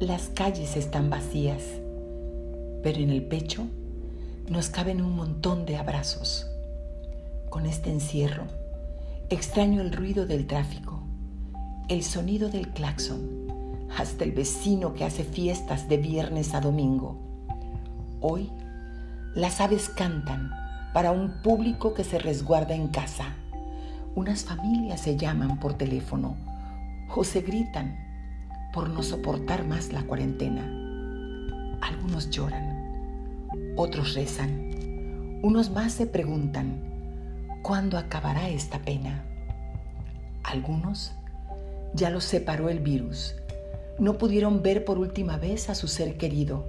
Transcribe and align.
las 0.00 0.30
calles 0.30 0.78
están 0.78 1.10
vacías, 1.10 1.62
pero 2.82 2.98
en 3.00 3.10
el 3.10 3.22
pecho 3.22 3.66
nos 4.48 4.70
caben 4.70 5.02
un 5.02 5.14
montón 5.14 5.66
de 5.66 5.76
abrazos. 5.76 6.46
Con 7.50 7.66
este 7.66 7.90
encierro, 7.90 8.44
extraño 9.28 9.82
el 9.82 9.92
ruido 9.92 10.24
del 10.24 10.46
tráfico, 10.46 11.02
el 11.88 12.02
sonido 12.02 12.48
del 12.48 12.68
claxon, 12.68 13.46
hasta 13.94 14.24
el 14.24 14.32
vecino 14.32 14.94
que 14.94 15.04
hace 15.04 15.22
fiestas 15.22 15.86
de 15.86 15.98
viernes 15.98 16.54
a 16.54 16.62
domingo. 16.62 17.18
Hoy, 18.22 18.50
las 19.34 19.60
aves 19.60 19.90
cantan 19.90 20.50
para 20.94 21.12
un 21.12 21.42
público 21.42 21.92
que 21.92 22.04
se 22.04 22.18
resguarda 22.18 22.74
en 22.74 22.88
casa. 22.88 23.34
Unas 24.14 24.44
familias 24.44 25.02
se 25.02 25.18
llaman 25.18 25.60
por 25.60 25.74
teléfono 25.74 26.38
o 27.14 27.22
se 27.22 27.42
gritan 27.42 28.09
por 28.72 28.88
no 28.88 29.02
soportar 29.02 29.66
más 29.66 29.92
la 29.92 30.02
cuarentena. 30.02 30.62
Algunos 31.80 32.30
lloran, 32.30 33.46
otros 33.76 34.14
rezan, 34.14 35.40
unos 35.42 35.70
más 35.70 35.92
se 35.92 36.06
preguntan, 36.06 36.80
¿cuándo 37.62 37.98
acabará 37.98 38.48
esta 38.48 38.78
pena? 38.80 39.24
Algunos 40.42 41.12
ya 41.94 42.10
los 42.10 42.24
separó 42.24 42.68
el 42.68 42.80
virus, 42.80 43.34
no 43.98 44.18
pudieron 44.18 44.62
ver 44.62 44.84
por 44.84 44.98
última 44.98 45.36
vez 45.36 45.68
a 45.68 45.74
su 45.74 45.88
ser 45.88 46.16
querido, 46.16 46.64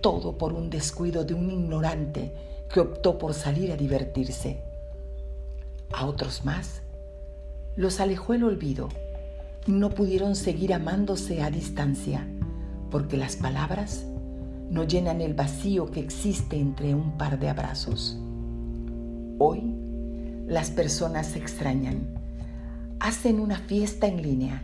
todo 0.00 0.38
por 0.38 0.52
un 0.52 0.70
descuido 0.70 1.24
de 1.24 1.34
un 1.34 1.50
ignorante 1.50 2.34
que 2.72 2.80
optó 2.80 3.18
por 3.18 3.34
salir 3.34 3.70
a 3.72 3.76
divertirse. 3.76 4.62
A 5.92 6.06
otros 6.06 6.44
más 6.44 6.82
los 7.76 8.00
alejó 8.00 8.34
el 8.34 8.44
olvido. 8.44 8.88
No 9.66 9.90
pudieron 9.90 10.34
seguir 10.36 10.74
amándose 10.74 11.42
a 11.42 11.50
distancia 11.50 12.26
porque 12.90 13.16
las 13.16 13.36
palabras 13.36 14.04
no 14.70 14.84
llenan 14.84 15.20
el 15.20 15.34
vacío 15.34 15.90
que 15.90 16.00
existe 16.00 16.56
entre 16.56 16.94
un 16.94 17.16
par 17.16 17.38
de 17.38 17.48
abrazos. 17.48 18.18
Hoy 19.38 19.74
las 20.46 20.70
personas 20.70 21.28
se 21.28 21.38
extrañan, 21.38 22.08
hacen 23.00 23.40
una 23.40 23.58
fiesta 23.58 24.06
en 24.06 24.22
línea, 24.22 24.62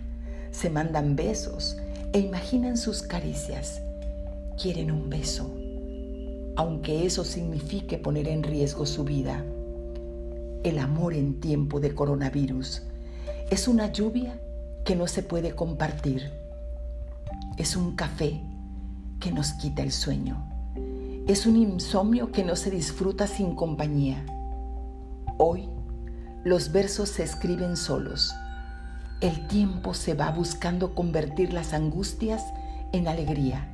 se 0.51 0.71
mandan 0.71 1.17
besos 1.17 1.77
e 2.12 2.19
imaginan 2.19 2.77
sus 2.77 3.03
caricias. 3.03 3.81
Quieren 4.61 4.91
un 4.91 5.09
beso 5.09 5.59
aunque 6.59 7.07
eso 7.07 7.23
signifique 7.23 7.99
poner 7.99 8.27
en 8.27 8.43
riesgo 8.43 8.85
su 8.85 9.05
vida. 9.05 9.45
El 10.65 10.81
amor 10.81 11.15
en 11.15 11.39
tiempo 11.39 11.79
de 11.79 11.95
coronavirus 11.95 12.83
es 13.49 13.69
una 13.69 13.93
lluvia 13.93 14.41
que 14.89 14.97
no 14.97 15.06
se 15.06 15.22
puede 15.22 15.55
compartir. 15.55 16.33
Es 17.58 17.77
un 17.77 17.94
café 17.94 18.41
que 19.20 19.31
nos 19.31 19.53
quita 19.53 19.83
el 19.83 19.92
sueño. 19.92 20.42
Es 21.28 21.44
un 21.44 21.56
insomnio 21.56 22.33
que 22.33 22.42
no 22.42 22.56
se 22.56 22.70
disfruta 22.70 23.27
sin 23.27 23.55
compañía. 23.55 24.25
Hoy 25.36 25.69
los 26.42 26.72
versos 26.72 27.11
se 27.11 27.22
escriben 27.22 27.77
solos. 27.77 28.34
El 29.20 29.47
tiempo 29.47 29.92
se 29.92 30.14
va 30.14 30.31
buscando 30.31 30.94
convertir 30.94 31.53
las 31.53 31.75
angustias 31.75 32.42
en 32.94 33.09
alegría 33.09 33.69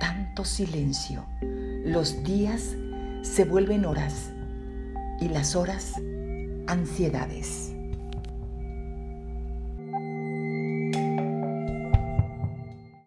tanto 0.00 0.44
silencio, 0.44 1.24
los 1.84 2.24
días 2.24 2.74
se 3.22 3.44
vuelven 3.44 3.84
horas 3.84 4.30
y 5.20 5.28
las 5.28 5.54
horas 5.54 5.92
ansiedades. 6.66 7.73